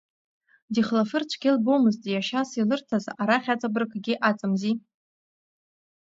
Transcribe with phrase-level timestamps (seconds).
[0.73, 4.75] Дихлафыр цәгьа илбомызт иашьас илырҭаз, арахь аҵабырггьы аҵамзи.